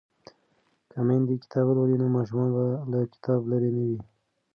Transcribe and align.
که 0.91 0.97
میندې 1.07 1.35
کتاب 1.43 1.65
ولولي 1.67 1.97
نو 2.01 2.07
ماشومان 2.17 2.49
به 2.55 2.65
له 2.91 2.99
کتابه 3.13 3.45
لرې 3.51 3.69
نه 3.77 3.83
وي. 3.89 3.99